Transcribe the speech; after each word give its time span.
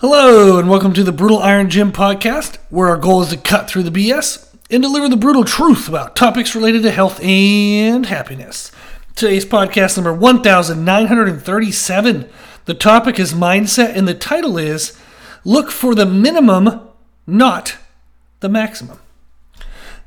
Hello, 0.00 0.58
and 0.58 0.68
welcome 0.68 0.92
to 0.92 1.02
the 1.02 1.10
Brutal 1.10 1.38
Iron 1.38 1.70
Gym 1.70 1.90
podcast, 1.90 2.58
where 2.68 2.88
our 2.88 2.98
goal 2.98 3.22
is 3.22 3.30
to 3.30 3.38
cut 3.38 3.66
through 3.66 3.84
the 3.84 3.90
BS 3.90 4.54
and 4.70 4.82
deliver 4.82 5.08
the 5.08 5.16
brutal 5.16 5.42
truth 5.42 5.88
about 5.88 6.14
topics 6.14 6.54
related 6.54 6.82
to 6.82 6.90
health 6.90 7.18
and 7.22 8.04
happiness. 8.04 8.70
Today's 9.14 9.46
podcast 9.46 9.96
number 9.96 10.12
1937. 10.12 12.28
The 12.66 12.74
topic 12.74 13.18
is 13.18 13.32
mindset, 13.32 13.96
and 13.96 14.06
the 14.06 14.12
title 14.12 14.58
is 14.58 15.00
Look 15.44 15.70
for 15.70 15.94
the 15.94 16.04
minimum, 16.04 16.90
not 17.26 17.78
the 18.40 18.50
maximum. 18.50 18.98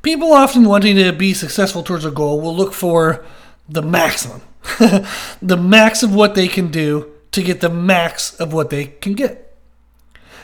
People 0.03 0.33
often 0.33 0.65
wanting 0.65 0.97
to 0.97 1.11
be 1.13 1.33
successful 1.33 1.81
towards 1.81 2.05
a 2.05 2.11
goal 2.11 2.39
will 2.39 2.55
look 2.55 2.75
for 2.75 3.25
the 3.67 3.81
maximum, 3.81 4.43
the 5.41 5.57
max 5.59 6.03
of 6.03 6.13
what 6.13 6.35
they 6.35 6.47
can 6.47 6.69
do 6.69 7.11
to 7.31 7.41
get 7.41 7.61
the 7.61 7.71
max 7.71 8.35
of 8.35 8.53
what 8.53 8.69
they 8.69 8.85
can 8.85 9.13
get. 9.13 9.47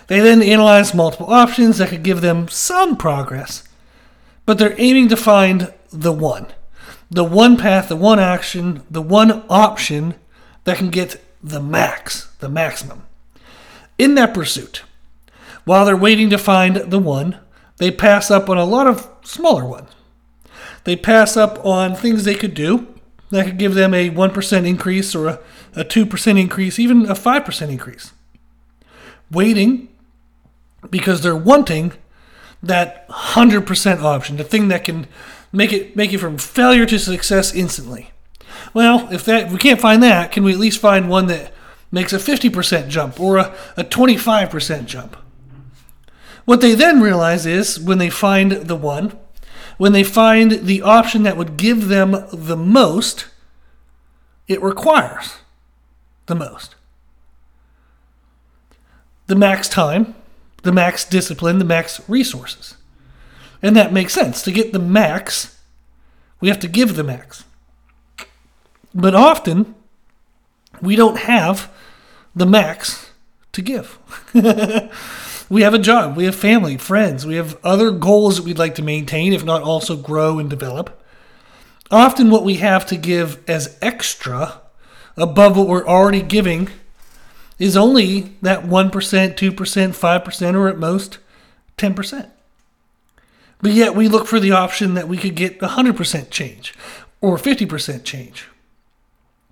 They 0.07 0.19
then 0.19 0.41
analyze 0.41 0.93
multiple 0.93 1.31
options 1.31 1.77
that 1.77 1.89
could 1.89 2.03
give 2.03 2.21
them 2.21 2.47
some 2.47 2.95
progress, 2.95 3.67
but 4.45 4.57
they're 4.57 4.79
aiming 4.79 5.09
to 5.09 5.17
find 5.17 5.73
the 5.91 6.11
one. 6.11 6.47
The 7.09 7.23
one 7.23 7.57
path, 7.57 7.89
the 7.89 7.95
one 7.95 8.19
action, 8.19 8.83
the 8.89 9.01
one 9.01 9.43
option 9.49 10.15
that 10.63 10.77
can 10.77 10.89
get 10.89 11.23
the 11.43 11.61
max, 11.61 12.31
the 12.39 12.49
maximum. 12.49 13.03
In 13.97 14.15
that 14.15 14.33
pursuit, 14.33 14.83
while 15.63 15.85
they're 15.85 15.97
waiting 15.97 16.29
to 16.29 16.37
find 16.37 16.75
the 16.75 16.99
one, 16.99 17.39
they 17.77 17.91
pass 17.91 18.29
up 18.29 18.49
on 18.49 18.57
a 18.57 18.65
lot 18.65 18.87
of 18.87 19.09
smaller 19.23 19.65
ones. 19.65 19.89
They 20.83 20.95
pass 20.95 21.35
up 21.35 21.63
on 21.65 21.95
things 21.95 22.23
they 22.23 22.35
could 22.35 22.53
do 22.53 22.87
that 23.31 23.45
could 23.45 23.57
give 23.57 23.73
them 23.73 23.93
a 23.93 24.09
1% 24.09 24.67
increase 24.67 25.15
or 25.15 25.27
a, 25.27 25.39
a 25.75 25.83
2% 25.83 26.39
increase, 26.39 26.79
even 26.79 27.05
a 27.05 27.15
5% 27.15 27.69
increase. 27.69 28.13
Waiting 29.31 29.89
because 30.89 31.21
they're 31.21 31.35
wanting 31.35 31.93
that 32.61 33.07
100% 33.09 34.01
option, 34.01 34.37
the 34.37 34.43
thing 34.43 34.67
that 34.69 34.83
can 34.83 35.07
make 35.51 35.71
it 35.71 35.95
make 35.95 36.11
it 36.11 36.17
from 36.17 36.37
failure 36.37 36.85
to 36.85 36.99
success 36.99 37.53
instantly. 37.53 38.11
Well, 38.73 39.07
if 39.11 39.23
that 39.25 39.47
if 39.47 39.51
we 39.51 39.57
can't 39.57 39.79
find 39.79 40.01
that, 40.03 40.31
can 40.31 40.43
we 40.43 40.51
at 40.51 40.59
least 40.59 40.79
find 40.79 41.09
one 41.09 41.27
that 41.27 41.53
makes 41.91 42.11
a 42.11 42.17
50% 42.17 42.89
jump 42.89 43.19
or 43.19 43.37
a, 43.37 43.55
a 43.77 43.83
25% 43.83 44.85
jump? 44.85 45.15
What 46.45 46.61
they 46.61 46.75
then 46.75 47.01
realize 47.01 47.45
is 47.45 47.79
when 47.79 47.97
they 47.97 48.09
find 48.09 48.51
the 48.51 48.75
one, 48.75 49.17
when 49.77 49.93
they 49.93 50.03
find 50.03 50.51
the 50.51 50.81
option 50.81 51.23
that 51.23 51.37
would 51.37 51.57
give 51.57 51.87
them 51.87 52.25
the 52.31 52.57
most, 52.57 53.27
it 54.47 54.61
requires 54.61 55.37
the 56.27 56.35
most. 56.35 56.75
The 59.27 59.35
max 59.35 59.67
time, 59.67 60.15
the 60.65 60.71
max 60.71 61.05
discipline, 61.05 61.59
the 61.59 61.63
max 61.63 62.01
resources. 62.09 62.75
And 63.61 63.75
that 63.75 63.93
makes 63.93 64.13
sense. 64.13 64.41
To 64.41 64.51
get 64.51 64.73
the 64.73 64.79
max, 64.79 65.59
we 66.41 66.49
have 66.49 66.59
to 66.59 66.67
give 66.67 66.95
the 66.95 67.03
max. 67.03 67.45
But 68.93 69.15
often, 69.15 69.75
we 70.81 70.95
don't 70.95 71.19
have 71.19 71.71
the 72.35 72.45
max 72.45 73.11
to 73.53 73.61
give. 73.61 73.97
we 75.49 75.61
have 75.61 75.73
a 75.73 75.79
job, 75.79 76.17
we 76.17 76.25
have 76.25 76.35
family, 76.35 76.77
friends, 76.77 77.25
we 77.25 77.35
have 77.35 77.57
other 77.63 77.91
goals 77.91 78.37
that 78.37 78.43
we'd 78.43 78.57
like 78.57 78.75
to 78.75 78.81
maintain, 78.81 79.33
if 79.33 79.45
not 79.45 79.61
also 79.61 79.95
grow 79.95 80.39
and 80.39 80.49
develop. 80.49 81.01
Often, 81.91 82.31
what 82.31 82.43
we 82.43 82.55
have 82.55 82.85
to 82.87 82.97
give 82.97 83.47
as 83.47 83.77
extra 83.81 84.61
above 85.15 85.55
what 85.55 85.67
we're 85.67 85.87
already 85.87 86.23
giving 86.23 86.69
is 87.57 87.77
only 87.77 88.33
that 88.41 88.63
1%, 88.63 88.91
2%, 88.91 89.51
5%, 89.55 90.55
or 90.55 90.67
at 90.67 90.77
most 90.77 91.17
10%. 91.77 92.29
But 93.61 93.71
yet 93.71 93.95
we 93.95 94.07
look 94.07 94.27
for 94.27 94.39
the 94.39 94.51
option 94.51 94.93
that 94.95 95.07
we 95.07 95.17
could 95.17 95.35
get 95.35 95.59
100% 95.59 96.29
change 96.29 96.75
or 97.21 97.37
50% 97.37 98.03
change. 98.03 98.47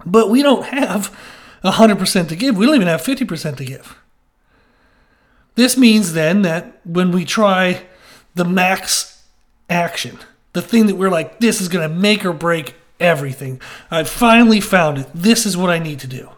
But 0.06 0.30
we 0.30 0.42
don't 0.42 0.66
have 0.66 1.18
100% 1.64 2.28
to 2.28 2.36
give. 2.36 2.58
We 2.58 2.66
don't 2.66 2.76
even 2.76 2.88
have 2.88 3.02
50% 3.02 3.58
to 3.58 3.66
give. 3.66 3.98
This 5.56 5.78
means 5.78 6.14
then 6.14 6.42
that 6.42 6.80
when 6.84 7.12
we 7.12 7.26
try 7.26 7.86
the 8.36 8.46
max 8.46 9.24
action, 9.70 10.20
the 10.54 10.62
thing 10.62 10.88
that 10.88 10.96
we're 10.96 11.10
like, 11.10 11.40
this 11.40 11.62
is 11.62 11.70
going 11.70 11.88
to 11.88 11.96
make 11.96 12.26
or 12.26 12.34
break 12.34 12.76
everything, 13.00 13.62
I've 13.90 14.10
finally 14.10 14.60
found 14.60 14.98
it. 14.98 15.08
This 15.14 15.46
is 15.46 15.56
what 15.56 15.70
I 15.70 15.80
need 15.80 16.00
to 16.00 16.08
do. 16.08 16.30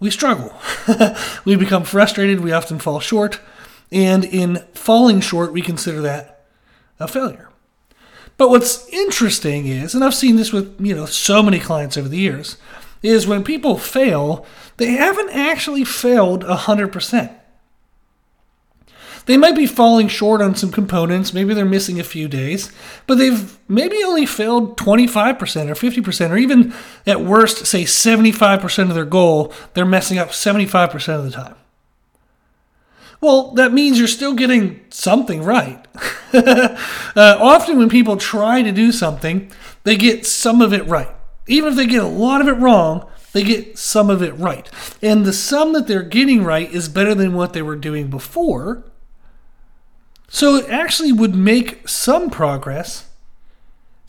We 0.00 0.10
struggle. 0.10 0.52
we 1.44 1.56
become 1.56 1.84
frustrated. 1.84 2.40
We 2.40 2.52
often 2.52 2.78
fall 2.78 3.00
short. 3.00 3.38
And 3.92 4.24
in 4.24 4.64
falling 4.72 5.20
short, 5.20 5.52
we 5.52 5.62
consider 5.62 6.00
that 6.00 6.46
a 6.98 7.06
failure. 7.06 7.50
But 8.36 8.48
what's 8.48 8.88
interesting 8.88 9.66
is, 9.66 9.94
and 9.94 10.02
I've 10.02 10.14
seen 10.14 10.36
this 10.36 10.52
with, 10.52 10.80
you 10.80 10.94
know, 10.94 11.04
so 11.04 11.42
many 11.42 11.58
clients 11.60 11.98
over 11.98 12.08
the 12.08 12.16
years, 12.16 12.56
is 13.02 13.26
when 13.26 13.44
people 13.44 13.76
fail, 13.76 14.46
they 14.78 14.92
haven't 14.92 15.30
actually 15.30 15.84
failed 15.84 16.44
100%. 16.44 17.39
They 19.26 19.36
might 19.36 19.54
be 19.54 19.66
falling 19.66 20.08
short 20.08 20.40
on 20.40 20.54
some 20.54 20.72
components, 20.72 21.32
maybe 21.32 21.54
they're 21.54 21.64
missing 21.64 22.00
a 22.00 22.04
few 22.04 22.28
days, 22.28 22.72
but 23.06 23.16
they've 23.16 23.58
maybe 23.68 24.02
only 24.02 24.26
failed 24.26 24.76
25% 24.78 25.68
or 25.68 25.74
50%, 25.74 26.30
or 26.30 26.36
even 26.36 26.74
at 27.06 27.20
worst, 27.20 27.66
say 27.66 27.84
75% 27.84 28.82
of 28.88 28.94
their 28.94 29.04
goal, 29.04 29.52
they're 29.74 29.84
messing 29.84 30.18
up 30.18 30.30
75% 30.30 31.18
of 31.18 31.24
the 31.24 31.30
time. 31.30 31.54
Well, 33.20 33.52
that 33.52 33.72
means 33.72 33.98
you're 33.98 34.08
still 34.08 34.34
getting 34.34 34.80
something 34.88 35.42
right. 35.42 35.86
uh, 36.32 36.76
often, 37.16 37.76
when 37.76 37.90
people 37.90 38.16
try 38.16 38.62
to 38.62 38.72
do 38.72 38.92
something, 38.92 39.52
they 39.84 39.96
get 39.96 40.26
some 40.26 40.62
of 40.62 40.72
it 40.72 40.86
right. 40.86 41.10
Even 41.46 41.70
if 41.70 41.76
they 41.76 41.86
get 41.86 42.02
a 42.02 42.08
lot 42.08 42.40
of 42.40 42.48
it 42.48 42.52
wrong, 42.52 43.06
they 43.32 43.44
get 43.44 43.78
some 43.78 44.08
of 44.08 44.22
it 44.22 44.32
right. 44.38 44.70
And 45.02 45.24
the 45.24 45.32
sum 45.32 45.74
that 45.74 45.86
they're 45.86 46.02
getting 46.02 46.44
right 46.44 46.70
is 46.72 46.88
better 46.88 47.14
than 47.14 47.34
what 47.34 47.52
they 47.52 47.62
were 47.62 47.76
doing 47.76 48.08
before. 48.08 48.84
So 50.30 50.56
it 50.56 50.70
actually 50.70 51.12
would 51.12 51.34
make 51.34 51.86
some 51.86 52.30
progress 52.30 53.10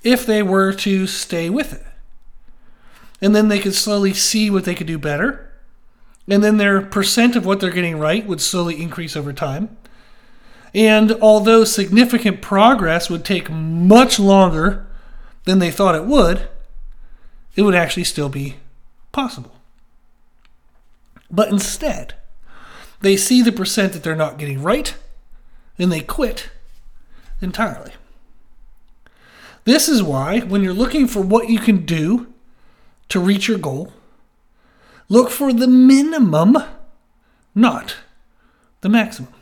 if 0.04 0.26
they 0.26 0.42
were 0.42 0.72
to 0.72 1.06
stay 1.08 1.50
with 1.50 1.74
it. 1.74 1.86
And 3.22 3.36
then 3.36 3.50
they 3.50 3.60
could 3.60 3.76
slowly 3.76 4.14
see 4.14 4.50
what 4.50 4.64
they 4.64 4.74
could 4.74 4.88
do 4.88 4.98
better 4.98 5.52
and 6.32 6.44
then 6.44 6.58
their 6.58 6.82
percent 6.82 7.36
of 7.36 7.46
what 7.46 7.60
they're 7.60 7.72
getting 7.72 8.00
right 8.00 8.26
would 8.26 8.42
slowly 8.42 8.82
increase 8.82 9.16
over 9.16 9.34
time. 9.34 9.76
And 10.74 11.12
although 11.22 11.64
significant 11.64 12.42
progress 12.42 13.10
would 13.10 13.26
take 13.26 13.50
much 13.50 14.20
longer 14.20 14.88
than 15.44 15.60
they 15.60 15.72
thought 15.72 15.96
it 15.96 16.06
would, 16.06 16.48
it 17.56 17.64
would 17.64 17.76
actually 17.76 18.06
still 18.06 18.30
be 18.30 18.56
possible. 19.12 19.52
But 21.30 21.50
instead, 21.50 22.14
they 23.02 23.18
see 23.18 23.42
the 23.42 23.52
percent 23.52 23.94
that 23.94 24.04
they're 24.04 24.16
not 24.16 24.38
getting 24.38 24.64
right 24.64 24.96
and 25.78 25.92
they 25.92 26.02
quit 26.02 26.50
entirely. 27.42 27.94
This 29.64 29.88
is 29.88 30.02
why, 30.02 30.40
when 30.40 30.64
you're 30.64 30.74
looking 30.74 31.08
for 31.08 31.22
what 31.22 31.50
you 31.50 31.60
can 31.60 31.86
do 31.86 32.34
to 33.10 33.20
reach 33.20 33.48
your 33.48 33.58
goal, 33.58 33.94
Look 35.12 35.30
for 35.30 35.52
the 35.52 35.68
minimum, 35.68 36.56
not 37.54 37.98
the 38.80 38.88
maximum. 38.88 39.34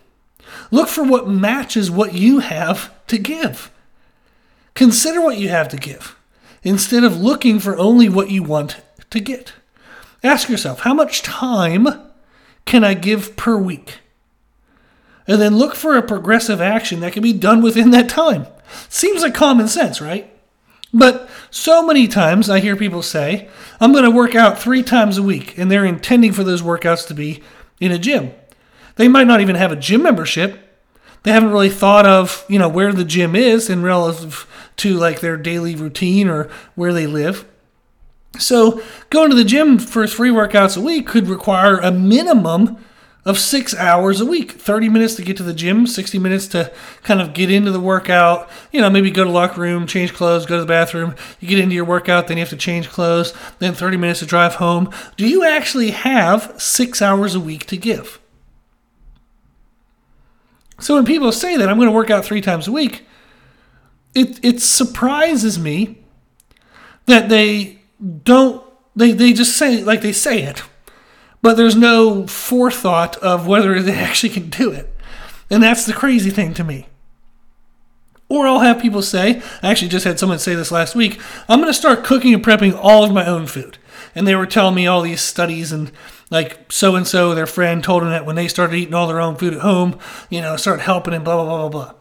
Look 0.72 0.88
for 0.88 1.04
what 1.04 1.28
matches 1.30 1.92
what 1.92 2.16
you 2.16 2.40
have 2.40 2.92
to 3.06 3.20
give. 3.20 3.70
Consider 4.74 5.22
what 5.22 5.38
you 5.38 5.50
have 5.50 5.70
to 5.70 5.78
give 5.78 6.16
instead 6.64 7.04
of 7.04 7.22
looking 7.22 7.60
for 7.60 7.78
only 7.78 8.10
what 8.10 8.32
you 8.32 8.42
want 8.42 8.82
to 9.12 9.20
get. 9.20 9.54
Ask 10.24 10.50
yourself, 10.50 10.80
how 10.80 10.96
much 10.96 11.22
time 11.22 11.88
can 12.66 12.84
I 12.84 12.96
give 12.96 13.38
per 13.38 13.56
week? 13.56 14.00
And 15.30 15.40
then 15.40 15.58
look 15.58 15.76
for 15.76 15.96
a 15.96 16.02
progressive 16.02 16.60
action 16.60 17.02
that 17.02 17.14
can 17.14 17.22
be 17.22 17.34
done 17.34 17.62
within 17.62 17.92
that 17.92 18.10
time. 18.10 18.48
Seems 18.90 19.22
like 19.22 19.36
common 19.36 19.68
sense, 19.68 20.02
right? 20.02 20.34
But 20.92 21.30
so 21.52 21.86
many 21.86 22.08
times 22.08 22.50
I 22.50 22.60
hear 22.60 22.76
people 22.76 23.04
say, 23.04 23.48
I'm 23.80 23.92
going 23.92 24.06
to 24.06 24.12
work 24.12 24.34
out 24.34 24.58
three 24.58 24.82
times 24.82 25.20
a 25.20 25.24
week, 25.24 25.56
and 25.56 25.70
they're 25.70 25.86
intending 25.86 26.34
for 26.34 26.44
those 26.44 26.64
workouts 26.64 27.06
to 27.08 27.14
be 27.14 27.44
in 27.80 27.92
a 27.92 28.00
gym. 28.00 28.32
They 28.96 29.08
might 29.08 29.28
not 29.28 29.40
even 29.40 29.56
have 29.56 29.72
a 29.72 29.76
gym 29.76 30.02
membership. 30.02 30.60
They 31.22 31.32
haven't 31.32 31.52
really 31.52 31.70
thought 31.70 32.08
of, 32.08 32.44
you 32.50 32.58
know, 32.58 32.68
where 32.68 32.92
the 32.92 33.06
gym 33.06 33.36
is 33.36 33.70
in 33.70 33.84
relative 33.84 34.48
to 34.78 34.96
like 34.96 35.20
their 35.20 35.38
daily 35.38 35.76
routine 35.76 36.28
or 36.28 36.50
where 36.74 36.92
they 36.92 37.06
live. 37.06 37.46
So 38.40 38.82
going 39.12 39.30
to 39.30 39.36
the 39.36 39.44
gym 39.44 39.78
for 39.78 40.08
three 40.08 40.32
workouts 40.32 40.76
a 40.76 40.82
week 40.82 41.06
could 41.06 41.28
require 41.28 41.78
a 41.78 41.92
minimum 41.92 42.84
of 43.26 43.38
six 43.38 43.76
hours 43.76 44.22
a 44.22 44.26
week. 44.26 44.54
30 44.54 44.90
minutes 44.90 45.16
to 45.16 45.22
get 45.22 45.38
to 45.38 45.44
the 45.44 45.54
gym 45.54 45.86
60 45.86 46.18
minutes 46.20 46.48
to 46.48 46.72
kind 47.04 47.22
of 47.22 47.34
get 47.34 47.52
into 47.52 47.72
the 47.72 47.80
workout. 47.80 48.50
You 48.72 48.82
know 48.82 48.90
maybe 48.90 49.12
go 49.12 49.24
to 49.24 49.30
locker 49.30 49.62
room 49.62 49.88
change 49.88 50.14
clothes 50.14 50.46
go 50.46 50.56
to 50.56 50.62
the 50.62 50.68
bathroom. 50.68 51.16
You 51.40 51.48
get 51.48 51.60
into 51.60 51.76
your 51.76 51.86
workout 51.86 52.28
then 52.28 52.38
you 52.38 52.42
have 52.42 52.50
to 52.50 52.58
change 52.58 52.90
clothes. 52.90 53.34
Then 53.60 53.74
30 53.74 53.98
minutes 53.98 54.20
to 54.20 54.26
drive 54.26 54.56
home. 54.56 54.92
Do 55.18 55.28
you 55.28 55.44
actually 55.44 55.92
have 55.92 56.54
six 56.58 57.02
hours 57.02 57.36
a 57.36 57.40
week 57.40 57.66
to 57.68 57.78
give? 57.78 58.20
So 60.80 60.96
when 60.96 61.06
people 61.06 61.32
say 61.32 61.58
that 61.58 61.70
I'm 61.70 61.76
going 61.76 61.90
to 61.90 61.96
work 61.96 62.10
out 62.10 62.24
three 62.24 62.42
times 62.42 62.68
a 62.68 62.72
week, 62.72 63.06
it, 64.16 64.44
it 64.44 64.62
surprises 64.62 65.60
me 65.60 66.04
that 67.06 67.30
they 67.30 67.80
don't, 68.24 68.64
they, 68.96 69.12
they 69.12 69.34
just 69.34 69.58
say, 69.58 69.84
like 69.84 70.02
they 70.02 70.14
say 70.14 70.44
it, 70.44 70.64
but 71.42 71.58
there's 71.58 71.76
no 71.76 72.28
forethought 72.28 73.18
of 73.18 73.48
whether 73.48 73.82
they 73.82 73.94
actually 73.98 74.30
can 74.30 74.50
do 74.50 74.72
it. 74.72 74.94
And 75.50 75.64
that's 75.64 75.86
the 75.86 75.94
crazy 75.94 76.30
thing 76.30 76.54
to 76.56 76.64
me. 76.64 76.88
Or 78.28 78.46
I'll 78.46 78.60
have 78.60 78.80
people 78.80 79.02
say, 79.02 79.42
I 79.64 79.72
actually 79.72 79.88
just 79.88 80.06
had 80.06 80.20
someone 80.20 80.38
say 80.38 80.54
this 80.54 80.72
last 80.72 80.94
week, 80.96 81.20
I'm 81.48 81.60
going 81.60 81.72
to 81.72 81.78
start 81.78 82.04
cooking 82.04 82.34
and 82.34 82.44
prepping 82.44 82.78
all 82.80 83.04
of 83.04 83.12
my 83.12 83.26
own 83.26 83.48
food. 83.48 83.80
And 84.14 84.28
they 84.28 84.36
were 84.36 84.46
telling 84.46 84.76
me 84.76 84.86
all 84.86 85.02
these 85.02 85.22
studies 85.22 85.72
and 85.72 85.92
like 86.30 86.72
so 86.72 86.96
and 86.96 87.08
so, 87.08 87.34
their 87.34 87.48
friend 87.48 87.84
told 87.84 88.04
them 88.04 88.12
that 88.12 88.28
when 88.28 88.36
they 88.36 88.48
started 88.48 88.76
eating 88.76 88.94
all 88.94 89.08
their 89.08 89.20
own 89.20 89.36
food 89.36 89.56
at 89.56 89.62
home, 89.62 89.98
you 90.30 90.42
know, 90.42 90.56
start 90.58 90.80
helping 90.80 91.16
and 91.16 91.26
blah, 91.26 91.36
blah, 91.36 91.46
blah, 91.46 91.70
blah, 91.70 91.86
blah. 91.86 91.96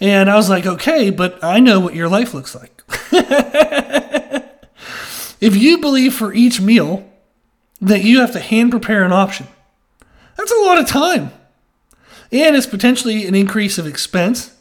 And 0.00 0.30
I 0.30 0.36
was 0.36 0.48
like, 0.48 0.66
okay, 0.66 1.10
but 1.10 1.42
I 1.42 1.58
know 1.58 1.80
what 1.80 1.96
your 1.96 2.08
life 2.08 2.32
looks 2.32 2.54
like. 2.54 2.80
if 5.40 5.56
you 5.56 5.78
believe 5.78 6.14
for 6.14 6.32
each 6.32 6.60
meal 6.60 7.11
that 7.82 8.02
you 8.02 8.20
have 8.20 8.32
to 8.32 8.40
hand 8.40 8.70
prepare 8.70 9.04
an 9.04 9.12
option, 9.12 9.46
that's 10.36 10.52
a 10.52 10.62
lot 10.62 10.78
of 10.78 10.86
time. 10.86 11.32
And 12.30 12.56
it's 12.56 12.66
potentially 12.66 13.26
an 13.26 13.34
increase 13.34 13.76
of 13.76 13.86
expense 13.86 14.56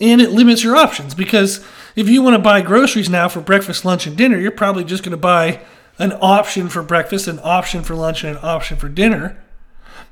and 0.00 0.20
it 0.20 0.30
limits 0.30 0.62
your 0.62 0.76
options 0.76 1.14
because 1.14 1.64
if 1.96 2.08
you 2.08 2.22
want 2.22 2.34
to 2.34 2.42
buy 2.42 2.60
groceries 2.60 3.10
now 3.10 3.28
for 3.28 3.40
breakfast, 3.40 3.84
lunch, 3.84 4.06
and 4.06 4.16
dinner, 4.16 4.38
you're 4.38 4.52
probably 4.52 4.84
just 4.84 5.02
going 5.02 5.10
to 5.10 5.16
buy 5.16 5.60
an 5.98 6.12
option 6.20 6.68
for 6.68 6.82
breakfast, 6.82 7.26
an 7.26 7.40
option 7.42 7.82
for 7.82 7.96
lunch, 7.96 8.22
and 8.22 8.36
an 8.36 8.44
option 8.44 8.76
for 8.76 8.88
dinner. 8.88 9.42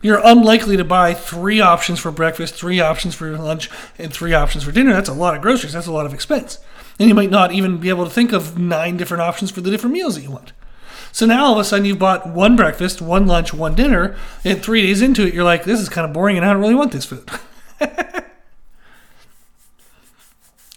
You're 0.02 0.20
unlikely 0.24 0.76
to 0.76 0.84
buy 0.84 1.14
three 1.14 1.60
options 1.60 2.00
for 2.00 2.10
breakfast, 2.10 2.54
three 2.54 2.80
options 2.80 3.14
for 3.14 3.36
lunch, 3.38 3.70
and 3.96 4.12
three 4.12 4.34
options 4.34 4.64
for 4.64 4.72
dinner. 4.72 4.92
That's 4.92 5.08
a 5.08 5.14
lot 5.14 5.36
of 5.36 5.42
groceries. 5.42 5.72
That's 5.72 5.86
a 5.86 5.92
lot 5.92 6.06
of 6.06 6.12
expense. 6.12 6.58
And 6.98 7.08
you 7.08 7.14
might 7.14 7.30
not 7.30 7.52
even 7.52 7.78
be 7.78 7.88
able 7.88 8.04
to 8.04 8.10
think 8.10 8.32
of 8.32 8.58
nine 8.58 8.96
different 8.96 9.22
options 9.22 9.52
for 9.52 9.60
the 9.60 9.70
different 9.70 9.94
meals 9.94 10.16
that 10.16 10.22
you 10.22 10.30
want. 10.30 10.52
So 11.16 11.24
now 11.24 11.46
all 11.46 11.54
of 11.54 11.58
a 11.58 11.64
sudden 11.64 11.86
you've 11.86 11.98
bought 11.98 12.26
one 12.28 12.56
breakfast, 12.56 13.00
one 13.00 13.26
lunch, 13.26 13.54
one 13.54 13.74
dinner, 13.74 14.14
and 14.44 14.62
three 14.62 14.82
days 14.82 15.00
into 15.00 15.26
it, 15.26 15.32
you're 15.32 15.44
like, 15.44 15.64
this 15.64 15.80
is 15.80 15.88
kind 15.88 16.06
of 16.06 16.12
boring 16.12 16.36
and 16.36 16.44
I 16.44 16.52
don't 16.52 16.60
really 16.60 16.74
want 16.74 16.92
this 16.92 17.06
food. 17.06 17.26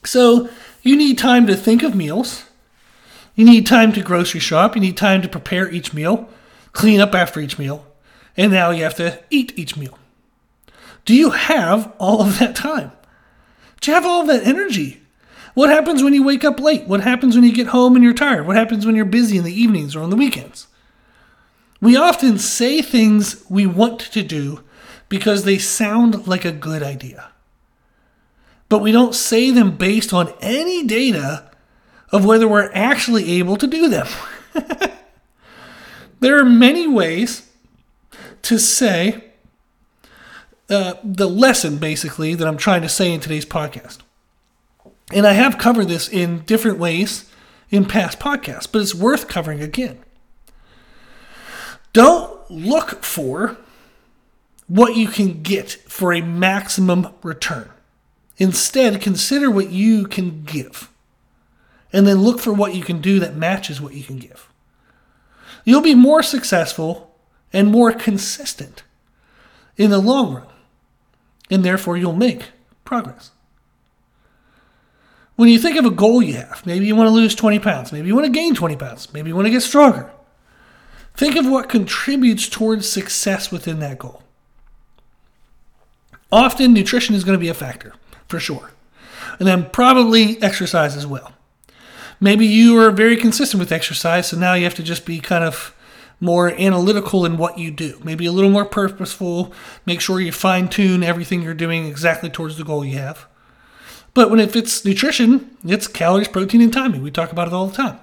So 0.05 0.49
you 0.81 0.95
need 0.95 1.17
time 1.17 1.45
to 1.47 1.55
think 1.55 1.83
of 1.83 1.93
meals. 1.93 2.45
You 3.35 3.45
need 3.45 3.67
time 3.67 3.91
to 3.93 4.01
grocery 4.01 4.39
shop. 4.39 4.75
You 4.75 4.81
need 4.81 4.95
time 4.95 5.21
to 5.21 5.27
prepare 5.27 5.69
each 5.69 5.93
meal, 5.93 6.29
clean 6.71 7.01
up 7.01 7.13
after 7.13 7.41
each 7.41 7.59
meal, 7.59 7.85
and 8.35 8.51
now 8.51 8.71
you 8.71 8.83
have 8.83 8.95
to 8.95 9.19
eat 9.29 9.53
each 9.55 9.75
meal. 9.77 9.99
Do 11.03 11.13
you 11.13 11.31
have 11.31 11.93
all 11.99 12.21
of 12.21 12.39
that 12.39 12.55
time? 12.55 12.93
Do 13.81 13.91
you 13.91 13.95
have 13.95 14.05
all 14.05 14.21
of 14.21 14.27
that 14.27 14.47
energy? 14.47 15.01
What 15.53 15.69
happens 15.69 16.03
when 16.03 16.13
you 16.13 16.23
wake 16.23 16.43
up 16.43 16.59
late? 16.59 16.87
What 16.87 17.01
happens 17.01 17.35
when 17.35 17.43
you 17.43 17.53
get 17.53 17.67
home 17.67 17.95
and 17.95 18.03
you're 18.03 18.13
tired? 18.13 18.47
What 18.47 18.55
happens 18.55 18.85
when 18.85 18.95
you're 18.95 19.05
busy 19.05 19.37
in 19.37 19.43
the 19.43 19.53
evenings 19.53 19.95
or 19.95 20.01
on 20.01 20.09
the 20.09 20.15
weekends? 20.15 20.67
We 21.81 21.95
often 21.95 22.37
say 22.37 22.81
things 22.81 23.43
we 23.49 23.65
want 23.65 23.99
to 23.99 24.23
do 24.23 24.63
because 25.07 25.43
they 25.43 25.57
sound 25.57 26.27
like 26.27 26.45
a 26.45 26.51
good 26.51 26.83
idea 26.83 27.31
but 28.69 28.79
we 28.79 28.91
don't 28.91 29.15
say 29.15 29.49
them 29.49 29.75
based 29.75 30.13
on 30.13 30.31
any 30.39 30.85
data 30.85 31.49
of 32.11 32.23
whether 32.23 32.47
we're 32.47 32.71
actually 32.73 33.31
able 33.33 33.57
to 33.57 33.67
do 33.67 33.89
them. 33.89 34.07
there 36.19 36.39
are 36.39 36.45
many 36.45 36.87
ways 36.87 37.49
to 38.43 38.59
say 38.59 39.23
uh, 40.69 40.93
the 41.03 41.27
lesson, 41.27 41.77
basically, 41.77 42.35
that 42.35 42.47
I'm 42.47 42.57
trying 42.57 42.83
to 42.83 42.89
say 42.89 43.11
in 43.11 43.19
today's 43.19 43.45
podcast. 43.45 43.99
And 45.11 45.25
I 45.25 45.33
have 45.33 45.57
covered 45.57 45.87
this 45.87 46.07
in 46.07 46.41
different 46.41 46.77
ways 46.77 47.29
in 47.69 47.85
past 47.85 48.19
podcasts, 48.19 48.67
but 48.71 48.81
it's 48.81 48.95
worth 48.95 49.27
covering 49.27 49.61
again. 49.61 49.99
Don't 51.93 52.49
look 52.51 53.03
for 53.03 53.57
what 54.67 54.95
you 54.95 55.07
can 55.07 55.41
get 55.41 55.71
for 55.71 56.13
a 56.13 56.21
maximum 56.21 57.07
return. 57.23 57.69
Instead, 58.37 59.01
consider 59.01 59.49
what 59.49 59.71
you 59.71 60.05
can 60.05 60.43
give. 60.43 60.89
And 61.91 62.05
then 62.05 62.19
look 62.19 62.39
for 62.39 62.53
what 62.53 62.75
you 62.75 62.83
can 62.83 63.01
do 63.01 63.19
that 63.19 63.35
matches 63.35 63.81
what 63.81 63.95
you 63.95 64.03
can 64.03 64.17
give. 64.17 64.47
You'll 65.65 65.81
be 65.81 65.95
more 65.95 66.21
successful 66.21 67.15
and 67.51 67.71
more 67.71 67.91
consistent 67.91 68.83
in 69.75 69.89
the 69.89 69.99
long 69.99 70.35
run. 70.35 70.47
And 71.49 71.65
therefore, 71.65 71.97
you'll 71.97 72.13
make 72.13 72.43
progress. 72.85 73.31
When 75.39 75.47
you 75.47 75.57
think 75.57 75.77
of 75.77 75.85
a 75.85 75.89
goal 75.89 76.21
you 76.21 76.33
have, 76.33 76.65
maybe 76.65 76.85
you 76.85 76.97
want 76.97 77.07
to 77.07 77.13
lose 77.13 77.33
20 77.33 77.59
pounds, 77.59 77.93
maybe 77.93 78.09
you 78.09 78.13
want 78.13 78.25
to 78.25 78.29
gain 78.29 78.53
20 78.53 78.75
pounds, 78.75 79.13
maybe 79.13 79.29
you 79.29 79.35
want 79.37 79.45
to 79.45 79.51
get 79.51 79.61
stronger. 79.61 80.11
Think 81.15 81.37
of 81.37 81.47
what 81.47 81.69
contributes 81.69 82.49
towards 82.49 82.89
success 82.89 83.49
within 83.49 83.79
that 83.79 83.99
goal. 83.99 84.21
Often, 86.29 86.73
nutrition 86.73 87.15
is 87.15 87.23
going 87.23 87.37
to 87.37 87.41
be 87.41 87.47
a 87.47 87.53
factor 87.53 87.93
for 88.27 88.37
sure. 88.37 88.71
And 89.39 89.47
then 89.47 89.69
probably 89.69 90.43
exercise 90.43 90.97
as 90.97 91.07
well. 91.07 91.31
Maybe 92.19 92.45
you 92.45 92.77
are 92.77 92.91
very 92.91 93.15
consistent 93.15 93.61
with 93.61 93.71
exercise, 93.71 94.27
so 94.27 94.37
now 94.37 94.55
you 94.55 94.65
have 94.65 94.75
to 94.75 94.83
just 94.83 95.05
be 95.05 95.21
kind 95.21 95.45
of 95.45 95.73
more 96.19 96.49
analytical 96.49 97.25
in 97.25 97.37
what 97.37 97.57
you 97.57 97.71
do. 97.71 97.97
Maybe 98.03 98.25
a 98.25 98.33
little 98.33 98.51
more 98.51 98.65
purposeful. 98.65 99.53
Make 99.85 100.01
sure 100.01 100.19
you 100.19 100.33
fine 100.33 100.67
tune 100.67 101.01
everything 101.01 101.41
you're 101.41 101.53
doing 101.53 101.85
exactly 101.85 102.29
towards 102.29 102.57
the 102.57 102.65
goal 102.65 102.83
you 102.83 102.97
have. 102.97 103.28
But 104.13 104.29
when 104.29 104.39
if 104.39 104.55
it's 104.55 104.83
nutrition, 104.83 105.57
it's 105.63 105.87
calories, 105.87 106.27
protein, 106.27 106.61
and 106.61 106.73
timing. 106.73 107.01
We 107.01 107.11
talk 107.11 107.31
about 107.31 107.47
it 107.47 107.53
all 107.53 107.67
the 107.67 107.75
time. 107.75 107.99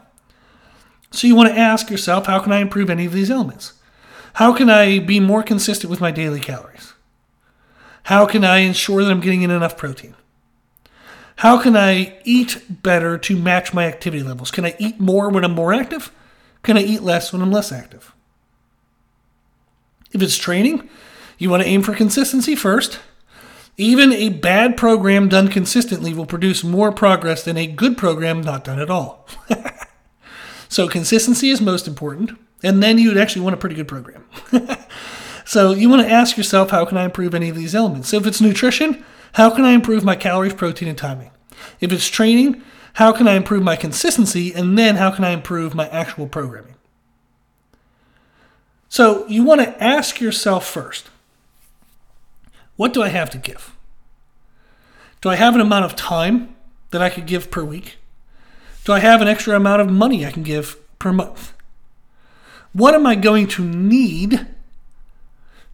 So 1.11 1.26
you 1.26 1.35
want 1.35 1.49
to 1.49 1.58
ask 1.58 1.91
yourself, 1.91 2.26
how 2.26 2.41
can 2.41 2.53
I 2.53 2.58
improve 2.58 2.91
any 2.91 3.06
of 3.06 3.12
these 3.12 3.31
elements? 3.31 3.73
How 4.35 4.53
can 4.53 4.69
I 4.69 4.99
be 4.99 5.19
more 5.19 5.43
consistent 5.43 5.91
with 5.91 6.00
my 6.00 6.11
daily 6.11 6.41
calories? 6.41 6.93
How 8.05 8.26
can 8.26 8.44
I 8.44 8.58
ensure 8.58 9.03
that 9.03 9.11
I'm 9.11 9.20
getting 9.20 9.43
in 9.43 9.50
enough 9.50 9.76
protein? 9.76 10.14
How 11.37 11.61
can 11.61 11.76
I 11.76 12.19
eat 12.25 12.82
better 12.82 13.19
to 13.19 13.37
match 13.37 13.75
my 13.75 13.87
activity 13.87 14.23
levels? 14.23 14.50
Can 14.50 14.64
I 14.64 14.75
eat 14.79 15.00
more 15.00 15.29
when 15.29 15.44
I'm 15.44 15.53
more 15.53 15.73
active? 15.73 16.12
Can 16.62 16.76
I 16.76 16.82
eat 16.82 17.03
less 17.03 17.32
when 17.32 17.43
I'm 17.43 17.53
less 17.53 17.73
active? 17.73 18.14
If 20.12 20.23
it's 20.23 20.38
training, 20.38 20.88
you 21.38 21.50
want 21.50 21.62
to 21.62 21.69
aim 21.69 21.82
for 21.82 21.94
consistency 21.94 22.55
first. 22.55 23.00
Even 23.77 24.13
a 24.13 24.31
bad 24.31 24.77
program 24.77 25.29
done 25.29 25.49
consistently 25.49 26.15
will 26.15 26.27
produce 26.27 26.65
more 26.65 26.93
progress 26.93 27.45
than 27.45 27.56
a 27.56 27.67
good 27.67 27.99
program 27.99 28.41
not 28.41 28.65
done 28.65 28.81
at 28.81 28.91
all. 28.91 29.27
so, 30.69 30.89
consistency 30.89 31.51
is 31.51 31.61
most 31.61 31.87
important, 31.87 32.31
and 32.63 32.83
then 32.83 32.99
you'd 32.99 33.19
actually 33.19 33.43
want 33.43 33.55
a 33.55 33.59
pretty 33.59 33.77
good 33.77 33.89
program. 33.89 34.25
So 35.47 35.71
you 35.73 35.89
want 35.89 36.03
to 36.03 36.13
ask 36.13 36.37
yourself, 36.37 36.71
how 36.71 36.85
can 36.85 36.99
I 36.99 37.05
improve 37.05 37.33
any 37.33 37.49
of 37.49 37.55
these 37.55 37.75
elements? 37.75 38.09
So 38.09 38.17
if 38.17 38.27
it's 38.27 38.41
nutrition, 38.41 39.05
how 39.35 39.49
can 39.49 39.65
I 39.65 39.71
improve 39.71 40.05
my 40.05 40.17
calories, 40.17 40.53
protein, 40.53 40.89
and 40.89 40.99
timing? 40.99 41.31
If 41.81 41.93
it's 41.93 42.09
training, 42.09 42.63
how 42.95 43.13
can 43.13 43.29
I 43.29 43.35
improve 43.35 43.63
my 43.63 43.77
consistency? 43.77 44.53
And 44.53 44.77
then 44.77 44.97
how 44.97 45.13
can 45.13 45.25
I 45.25 45.31
improve 45.31 45.73
my 45.73 45.89
actual 45.89 46.27
programming? 46.27 46.75
So 48.89 49.25
you 49.29 49.45
want 49.45 49.61
to 49.61 49.83
ask 49.83 50.21
yourself 50.21 50.67
first, 50.67 51.11
what 52.77 52.93
do 52.93 53.03
I 53.03 53.09
have 53.09 53.31
to 53.31 53.39
give? 53.39 53.75
Do 55.21 55.29
I 55.31 55.37
have 55.37 55.55
an 55.55 55.61
amount 55.61 55.85
of 55.85 55.97
time 55.97 56.55
that 56.91 57.03
I 57.03 57.11
could 57.11 57.27
give 57.27 57.51
per 57.51 57.65
week? 57.65 57.97
Do 58.85 58.93
I 58.93 59.01
have 59.01 59.21
an 59.21 59.29
extra 59.29 59.56
amount 59.56 59.83
of 59.83 59.91
money 59.91 60.25
I 60.25 60.31
can 60.31 60.43
give 60.43 60.77
per 60.99 61.13
month? 61.13 61.53
What 62.73 62.95
am 62.95 63.06
I 63.06 63.15
going 63.15 63.49
to 63.49 63.65
need 63.65 64.47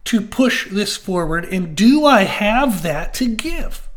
to 0.05 0.21
push 0.21 0.69
this 0.69 0.95
forward? 0.95 1.45
And 1.45 1.75
do 1.75 2.05
I 2.05 2.23
have 2.23 2.81
that 2.83 3.13
to 3.15 3.27
give? 3.27 3.89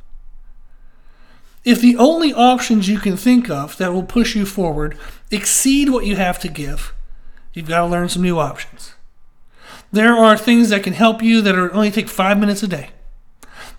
If 1.64 1.80
the 1.80 1.96
only 1.96 2.32
options 2.32 2.88
you 2.88 2.98
can 2.98 3.16
think 3.16 3.50
of 3.50 3.76
that 3.78 3.92
will 3.92 4.04
push 4.04 4.36
you 4.36 4.46
forward 4.46 4.96
exceed 5.30 5.88
what 5.88 6.06
you 6.06 6.16
have 6.16 6.38
to 6.40 6.48
give, 6.48 6.92
you've 7.54 7.68
got 7.68 7.80
to 7.80 7.86
learn 7.86 8.08
some 8.08 8.22
new 8.22 8.38
options. 8.38 8.94
There 9.90 10.14
are 10.14 10.36
things 10.36 10.68
that 10.70 10.82
can 10.82 10.92
help 10.92 11.22
you 11.22 11.40
that 11.42 11.56
are 11.56 11.72
only 11.72 11.90
take 11.90 12.08
five 12.08 12.38
minutes 12.38 12.62
a 12.62 12.68
day. 12.68 12.90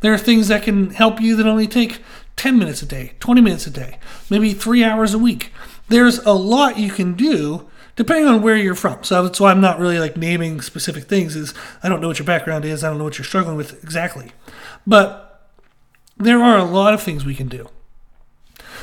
There 0.01 0.13
are 0.13 0.17
things 0.17 0.47
that 0.47 0.63
can 0.63 0.91
help 0.91 1.19
you 1.19 1.35
that 1.35 1.45
only 1.45 1.67
take 1.67 2.01
10 2.35 2.57
minutes 2.57 2.81
a 2.81 2.85
day, 2.85 3.13
20 3.19 3.41
minutes 3.41 3.67
a 3.67 3.71
day, 3.71 3.99
maybe 4.29 4.53
three 4.53 4.83
hours 4.83 5.13
a 5.13 5.19
week. 5.19 5.51
There's 5.89 6.19
a 6.19 6.33
lot 6.33 6.77
you 6.77 6.91
can 6.91 7.13
do 7.13 7.67
depending 7.95 8.27
on 8.27 8.41
where 8.41 8.55
you're 8.55 8.75
from. 8.75 9.03
So 9.03 9.23
that's 9.23 9.39
why 9.39 9.51
I'm 9.51 9.59
not 9.59 9.79
really 9.79 9.99
like 9.99 10.15
naming 10.15 10.61
specific 10.61 11.05
things. 11.05 11.35
Is 11.35 11.53
I 11.83 11.89
don't 11.89 11.99
know 11.99 12.07
what 12.07 12.19
your 12.19 12.25
background 12.25 12.63
is. 12.63 12.83
I 12.83 12.89
don't 12.89 12.99
know 12.99 13.03
what 13.03 13.17
you're 13.17 13.25
struggling 13.25 13.57
with 13.57 13.83
exactly, 13.83 14.31
but 14.85 15.49
there 16.15 16.41
are 16.41 16.57
a 16.57 16.63
lot 16.63 16.93
of 16.93 17.01
things 17.01 17.25
we 17.25 17.35
can 17.35 17.47
do. 17.47 17.67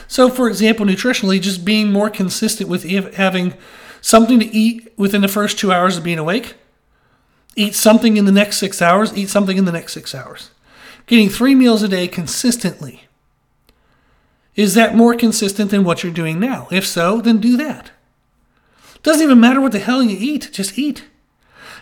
So, 0.06 0.28
for 0.28 0.48
example, 0.48 0.84
nutritionally, 0.84 1.40
just 1.40 1.64
being 1.64 1.90
more 1.90 2.10
consistent 2.10 2.68
with 2.68 2.84
having 3.14 3.54
something 4.00 4.38
to 4.38 4.46
eat 4.46 4.92
within 4.98 5.22
the 5.22 5.28
first 5.28 5.58
two 5.58 5.72
hours 5.72 5.96
of 5.96 6.04
being 6.04 6.18
awake, 6.18 6.54
eat 7.56 7.74
something 7.74 8.16
in 8.16 8.26
the 8.26 8.32
next 8.32 8.58
six 8.58 8.82
hours, 8.82 9.16
eat 9.16 9.30
something 9.30 9.56
in 9.56 9.64
the 9.64 9.72
next 9.72 9.94
six 9.94 10.14
hours. 10.14 10.50
Getting 11.06 11.28
three 11.28 11.54
meals 11.54 11.82
a 11.82 11.88
day 11.88 12.08
consistently. 12.08 13.04
Is 14.54 14.74
that 14.74 14.94
more 14.94 15.14
consistent 15.14 15.70
than 15.70 15.84
what 15.84 16.02
you're 16.02 16.12
doing 16.12 16.38
now? 16.38 16.68
If 16.70 16.86
so, 16.86 17.20
then 17.20 17.38
do 17.38 17.56
that. 17.56 17.90
Doesn't 19.02 19.22
even 19.22 19.40
matter 19.40 19.60
what 19.60 19.72
the 19.72 19.80
hell 19.80 20.02
you 20.02 20.16
eat, 20.18 20.50
just 20.52 20.78
eat. 20.78 21.04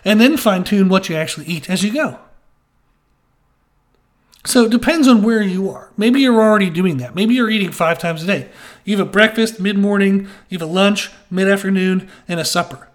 And 0.03 0.19
then 0.19 0.35
fine 0.37 0.63
tune 0.63 0.89
what 0.89 1.07
you 1.07 1.15
actually 1.15 1.45
eat 1.45 1.69
as 1.69 1.83
you 1.83 1.93
go. 1.93 2.19
So 4.45 4.65
it 4.65 4.71
depends 4.71 5.07
on 5.07 5.23
where 5.23 5.41
you 5.41 5.69
are. 5.69 5.91
Maybe 5.95 6.19
you're 6.19 6.41
already 6.41 6.69
doing 6.69 6.97
that. 6.97 7.15
Maybe 7.15 7.33
you're 7.33 7.49
eating 7.49 7.71
five 7.71 7.97
times 7.97 8.23
a 8.23 8.27
day. 8.27 8.49
You 8.83 8.97
have 8.97 9.07
a 9.07 9.09
breakfast, 9.09 9.59
mid 9.59 9.77
morning, 9.77 10.27
you 10.49 10.59
have 10.59 10.67
a 10.67 10.71
lunch, 10.71 11.11
mid 11.31 11.47
afternoon, 11.47 12.09
and 12.27 12.39
a 12.39 12.45
supper. 12.45 12.89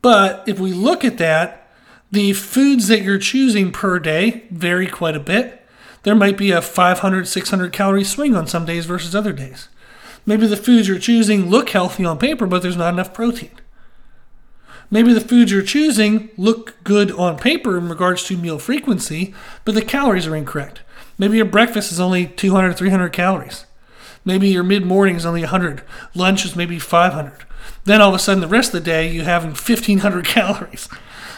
But 0.00 0.44
if 0.46 0.60
we 0.60 0.72
look 0.72 1.04
at 1.04 1.18
that, 1.18 1.65
the 2.10 2.32
foods 2.32 2.88
that 2.88 3.02
you're 3.02 3.18
choosing 3.18 3.72
per 3.72 3.98
day 3.98 4.44
vary 4.50 4.86
quite 4.86 5.16
a 5.16 5.20
bit. 5.20 5.62
There 6.02 6.14
might 6.14 6.38
be 6.38 6.52
a 6.52 6.62
500, 6.62 7.26
600 7.26 7.72
calorie 7.72 8.04
swing 8.04 8.36
on 8.36 8.46
some 8.46 8.64
days 8.64 8.86
versus 8.86 9.14
other 9.14 9.32
days. 9.32 9.68
Maybe 10.24 10.46
the 10.46 10.56
foods 10.56 10.88
you're 10.88 10.98
choosing 10.98 11.50
look 11.50 11.70
healthy 11.70 12.04
on 12.04 12.18
paper, 12.18 12.46
but 12.46 12.62
there's 12.62 12.76
not 12.76 12.94
enough 12.94 13.14
protein. 13.14 13.50
Maybe 14.90 15.12
the 15.12 15.20
foods 15.20 15.50
you're 15.50 15.62
choosing 15.62 16.30
look 16.36 16.82
good 16.84 17.10
on 17.12 17.38
paper 17.38 17.76
in 17.76 17.88
regards 17.88 18.24
to 18.24 18.36
meal 18.36 18.58
frequency, 18.58 19.34
but 19.64 19.74
the 19.74 19.82
calories 19.82 20.26
are 20.26 20.36
incorrect. 20.36 20.82
Maybe 21.18 21.36
your 21.36 21.46
breakfast 21.46 21.90
is 21.90 21.98
only 21.98 22.26
200, 22.26 22.76
300 22.76 23.08
calories. 23.12 23.66
Maybe 24.24 24.48
your 24.48 24.62
mid 24.64 24.84
morning 24.84 25.16
is 25.16 25.26
only 25.26 25.40
100. 25.42 25.82
Lunch 26.14 26.44
is 26.44 26.56
maybe 26.56 26.78
500. 26.78 27.44
Then 27.84 28.00
all 28.00 28.10
of 28.10 28.14
a 28.14 28.18
sudden, 28.18 28.40
the 28.40 28.48
rest 28.48 28.74
of 28.74 28.84
the 28.84 28.90
day, 28.90 29.10
you're 29.10 29.24
having 29.24 29.50
1,500 29.50 30.24
calories. 30.24 30.88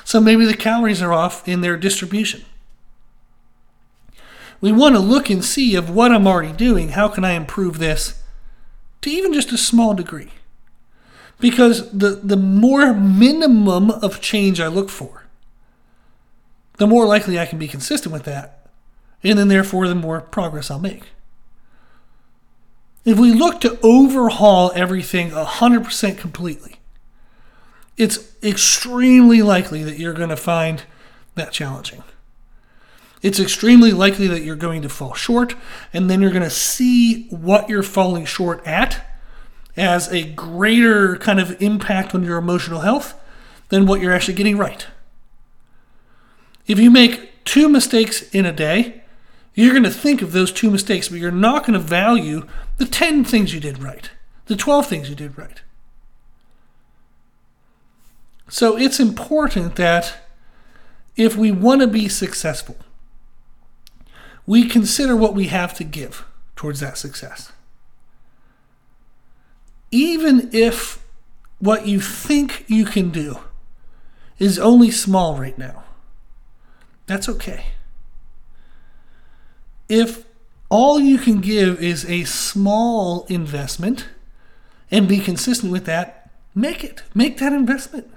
So 0.08 0.22
maybe 0.22 0.46
the 0.46 0.56
calories 0.56 1.02
are 1.02 1.12
off 1.12 1.46
in 1.46 1.60
their 1.60 1.76
distribution. 1.76 2.46
We 4.58 4.72
want 4.72 4.94
to 4.94 5.00
look 5.00 5.28
and 5.28 5.44
see 5.44 5.74
of 5.74 5.90
what 5.90 6.12
I'm 6.12 6.26
already 6.26 6.54
doing. 6.54 6.88
How 6.88 7.08
can 7.08 7.26
I 7.26 7.32
improve 7.32 7.76
this 7.76 8.22
to 9.02 9.10
even 9.10 9.34
just 9.34 9.52
a 9.52 9.58
small 9.58 9.92
degree? 9.92 10.30
Because 11.40 11.90
the, 11.92 12.20
the 12.24 12.38
more 12.38 12.94
minimum 12.94 13.90
of 13.90 14.22
change 14.22 14.62
I 14.62 14.68
look 14.68 14.88
for, 14.88 15.26
the 16.78 16.86
more 16.86 17.04
likely 17.04 17.38
I 17.38 17.44
can 17.44 17.58
be 17.58 17.68
consistent 17.68 18.10
with 18.10 18.24
that. 18.24 18.66
And 19.22 19.38
then, 19.38 19.48
therefore, 19.48 19.86
the 19.88 19.94
more 19.94 20.22
progress 20.22 20.70
I'll 20.70 20.78
make. 20.78 21.02
If 23.04 23.18
we 23.18 23.34
look 23.34 23.60
to 23.60 23.78
overhaul 23.82 24.72
everything 24.74 25.32
100% 25.32 26.16
completely, 26.16 26.77
it's 27.98 28.34
extremely 28.42 29.42
likely 29.42 29.82
that 29.84 29.98
you're 29.98 30.14
going 30.14 30.28
to 30.28 30.36
find 30.36 30.84
that 31.34 31.52
challenging. 31.52 32.04
It's 33.20 33.40
extremely 33.40 33.90
likely 33.90 34.28
that 34.28 34.42
you're 34.42 34.56
going 34.56 34.82
to 34.82 34.88
fall 34.88 35.14
short, 35.14 35.56
and 35.92 36.08
then 36.08 36.22
you're 36.22 36.30
going 36.30 36.44
to 36.44 36.50
see 36.50 37.26
what 37.28 37.68
you're 37.68 37.82
falling 37.82 38.24
short 38.24 38.64
at 38.64 39.04
as 39.76 40.12
a 40.12 40.24
greater 40.24 41.16
kind 41.16 41.40
of 41.40 41.60
impact 41.60 42.14
on 42.14 42.22
your 42.22 42.38
emotional 42.38 42.80
health 42.80 43.20
than 43.68 43.86
what 43.86 44.00
you're 44.00 44.12
actually 44.12 44.34
getting 44.34 44.56
right. 44.56 44.86
If 46.66 46.78
you 46.78 46.90
make 46.90 47.44
two 47.44 47.68
mistakes 47.68 48.22
in 48.30 48.46
a 48.46 48.52
day, 48.52 49.02
you're 49.54 49.72
going 49.72 49.82
to 49.82 49.90
think 49.90 50.22
of 50.22 50.30
those 50.30 50.52
two 50.52 50.70
mistakes, 50.70 51.08
but 51.08 51.18
you're 51.18 51.32
not 51.32 51.66
going 51.66 51.72
to 51.72 51.84
value 51.84 52.46
the 52.76 52.84
10 52.84 53.24
things 53.24 53.52
you 53.52 53.58
did 53.58 53.82
right, 53.82 54.10
the 54.46 54.54
12 54.54 54.86
things 54.86 55.08
you 55.08 55.16
did 55.16 55.36
right. 55.36 55.62
So 58.48 58.76
it's 58.76 58.98
important 58.98 59.76
that 59.76 60.14
if 61.16 61.36
we 61.36 61.50
want 61.50 61.80
to 61.82 61.86
be 61.86 62.08
successful, 62.08 62.76
we 64.46 64.66
consider 64.66 65.14
what 65.14 65.34
we 65.34 65.48
have 65.48 65.74
to 65.74 65.84
give 65.84 66.24
towards 66.56 66.80
that 66.80 66.96
success 66.96 67.52
even 69.90 70.50
if 70.52 71.04
what 71.58 71.86
you 71.86 72.00
think 72.00 72.64
you 72.68 72.84
can 72.84 73.10
do 73.10 73.38
is 74.38 74.58
only 74.58 74.90
small 74.90 75.36
right 75.36 75.58
now, 75.58 75.82
that's 77.06 77.28
okay. 77.28 77.66
If 79.88 80.24
all 80.68 81.00
you 81.00 81.18
can 81.18 81.40
give 81.40 81.82
is 81.82 82.04
a 82.04 82.24
small 82.24 83.24
investment 83.28 84.08
and 84.90 85.08
be 85.08 85.18
consistent 85.18 85.72
with 85.72 85.86
that, 85.86 86.30
make 86.54 86.84
it. 86.84 87.02
Make 87.14 87.38
that 87.38 87.52
investment. 87.52 88.10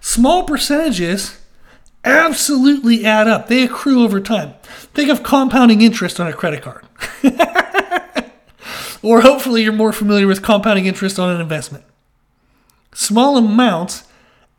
Small 0.00 0.44
percentages 0.44 1.38
absolutely 2.04 3.04
add 3.04 3.28
up, 3.28 3.48
they 3.48 3.62
accrue 3.62 4.02
over 4.02 4.20
time. 4.20 4.54
Think 4.94 5.10
of 5.10 5.22
compounding 5.22 5.82
interest 5.82 6.20
on 6.20 6.26
a 6.26 6.32
credit 6.32 6.62
card. 6.62 6.86
or 9.02 9.20
hopefully 9.20 9.62
you're 9.62 9.72
more 9.72 9.92
familiar 9.92 10.26
with 10.26 10.42
compounding 10.42 10.86
interest 10.86 11.18
on 11.18 11.34
an 11.34 11.40
investment. 11.40 11.84
Small 12.94 13.36
amounts 13.36 14.04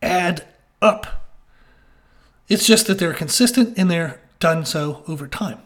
add 0.01 0.45
up. 0.81 1.25
It's 2.47 2.65
just 2.65 2.87
that 2.87 2.99
they're 2.99 3.13
consistent 3.13 3.77
and 3.77 3.89
they're 3.89 4.21
done 4.39 4.65
so 4.65 5.03
over 5.07 5.27
time. 5.27 5.59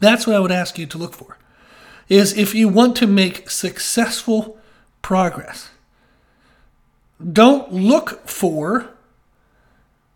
That's 0.00 0.26
what 0.26 0.36
I 0.36 0.40
would 0.40 0.52
ask 0.52 0.78
you 0.78 0.86
to 0.86 0.98
look 0.98 1.14
for. 1.14 1.36
Is 2.08 2.36
if 2.36 2.54
you 2.54 2.68
want 2.68 2.96
to 2.96 3.06
make 3.06 3.50
successful 3.50 4.58
progress, 5.02 5.70
don't 7.20 7.72
look 7.72 8.26
for 8.28 8.90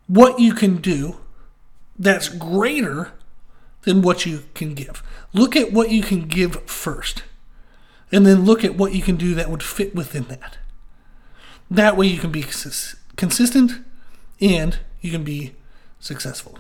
what 0.06 0.38
you 0.38 0.54
can 0.54 0.76
do 0.76 1.16
that's 1.98 2.28
greater 2.28 3.12
than 3.82 4.02
what 4.02 4.26
you 4.26 4.44
can 4.54 4.74
give. 4.74 5.02
Look 5.32 5.56
at 5.56 5.72
what 5.72 5.90
you 5.90 6.02
can 6.02 6.28
give 6.28 6.62
first 6.68 7.22
and 8.10 8.26
then 8.26 8.44
look 8.44 8.64
at 8.64 8.76
what 8.76 8.94
you 8.94 9.02
can 9.02 9.16
do 9.16 9.34
that 9.34 9.50
would 9.50 9.62
fit 9.62 9.94
within 9.94 10.24
that. 10.24 10.58
That 11.70 11.96
way 11.96 12.06
you 12.06 12.18
can 12.18 12.30
be 12.30 12.44
consistent 13.16 13.72
and 14.40 14.78
you 15.00 15.10
can 15.10 15.24
be 15.24 15.54
successful. 15.98 16.58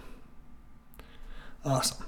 Awesome. 1.64 2.04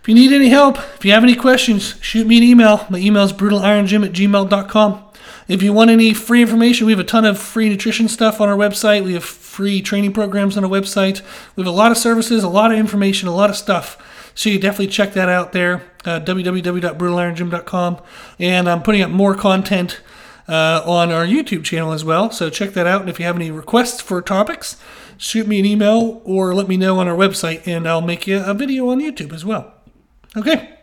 If 0.00 0.08
you 0.08 0.14
need 0.14 0.32
any 0.32 0.48
help, 0.48 0.78
if 0.78 1.04
you 1.04 1.12
have 1.12 1.24
any 1.24 1.34
questions, 1.34 1.96
shoot 2.00 2.26
me 2.26 2.38
an 2.38 2.44
email. 2.44 2.86
My 2.88 2.98
email 2.98 3.24
is 3.24 3.32
brutalirongym 3.32 4.06
at 4.06 4.12
gmail.com. 4.12 5.05
If 5.48 5.62
you 5.62 5.72
want 5.72 5.90
any 5.90 6.14
free 6.14 6.42
information, 6.42 6.86
we 6.86 6.92
have 6.92 7.00
a 7.00 7.04
ton 7.04 7.24
of 7.24 7.38
free 7.38 7.68
nutrition 7.68 8.08
stuff 8.08 8.40
on 8.40 8.48
our 8.48 8.56
website. 8.56 9.04
We 9.04 9.14
have 9.14 9.24
free 9.24 9.80
training 9.80 10.12
programs 10.12 10.56
on 10.56 10.64
our 10.64 10.70
website. 10.70 11.22
We 11.54 11.62
have 11.62 11.72
a 11.72 11.76
lot 11.76 11.92
of 11.92 11.98
services, 11.98 12.42
a 12.42 12.48
lot 12.48 12.72
of 12.72 12.78
information, 12.78 13.28
a 13.28 13.34
lot 13.34 13.50
of 13.50 13.56
stuff. 13.56 14.02
So 14.34 14.50
you 14.50 14.58
definitely 14.58 14.88
check 14.88 15.14
that 15.14 15.28
out 15.28 15.52
there, 15.52 15.82
uh, 16.04 16.20
www.brutalirongym.com. 16.20 18.02
And 18.38 18.68
I'm 18.68 18.82
putting 18.82 19.02
up 19.02 19.10
more 19.10 19.34
content 19.34 20.00
uh, 20.48 20.82
on 20.84 21.10
our 21.10 21.26
YouTube 21.26 21.64
channel 21.64 21.92
as 21.92 22.04
well. 22.04 22.30
So 22.30 22.50
check 22.50 22.70
that 22.74 22.86
out. 22.86 23.00
And 23.00 23.10
if 23.10 23.18
you 23.18 23.26
have 23.26 23.36
any 23.36 23.50
requests 23.50 24.00
for 24.00 24.20
topics, 24.22 24.76
shoot 25.16 25.46
me 25.46 25.58
an 25.58 25.64
email 25.64 26.20
or 26.24 26.54
let 26.54 26.68
me 26.68 26.76
know 26.76 26.98
on 26.98 27.08
our 27.08 27.16
website, 27.16 27.66
and 27.66 27.88
I'll 27.88 28.02
make 28.02 28.26
you 28.26 28.42
a 28.42 28.54
video 28.54 28.90
on 28.90 29.00
YouTube 29.00 29.32
as 29.32 29.44
well. 29.44 29.72
Okay. 30.36 30.76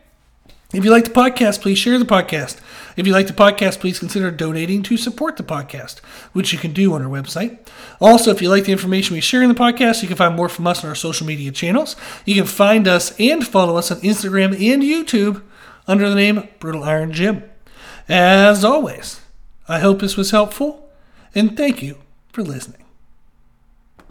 If 0.74 0.84
you 0.84 0.90
like 0.90 1.04
the 1.04 1.10
podcast, 1.10 1.60
please 1.60 1.78
share 1.78 2.00
the 2.00 2.04
podcast. 2.04 2.60
If 2.96 3.06
you 3.06 3.12
like 3.12 3.28
the 3.28 3.32
podcast, 3.32 3.78
please 3.78 4.00
consider 4.00 4.32
donating 4.32 4.82
to 4.82 4.96
support 4.96 5.36
the 5.36 5.44
podcast, 5.44 6.00
which 6.32 6.52
you 6.52 6.58
can 6.58 6.72
do 6.72 6.94
on 6.94 7.02
our 7.02 7.08
website. 7.08 7.58
Also, 8.00 8.32
if 8.32 8.42
you 8.42 8.48
like 8.48 8.64
the 8.64 8.72
information 8.72 9.14
we 9.14 9.20
share 9.20 9.42
in 9.42 9.48
the 9.48 9.54
podcast, 9.54 10.02
you 10.02 10.08
can 10.08 10.16
find 10.16 10.34
more 10.34 10.48
from 10.48 10.66
us 10.66 10.82
on 10.82 10.88
our 10.88 10.96
social 10.96 11.28
media 11.28 11.52
channels. 11.52 11.94
You 12.24 12.34
can 12.34 12.46
find 12.46 12.88
us 12.88 13.14
and 13.20 13.46
follow 13.46 13.76
us 13.76 13.92
on 13.92 14.00
Instagram 14.00 14.52
and 14.52 14.82
YouTube 14.82 15.42
under 15.86 16.08
the 16.08 16.16
name 16.16 16.48
Brutal 16.58 16.82
Iron 16.82 17.12
Gym. 17.12 17.44
As 18.08 18.64
always, 18.64 19.20
I 19.68 19.78
hope 19.78 20.00
this 20.00 20.16
was 20.16 20.32
helpful, 20.32 20.90
and 21.36 21.56
thank 21.56 21.82
you 21.82 21.98
for 22.32 22.42
listening. 22.42 22.83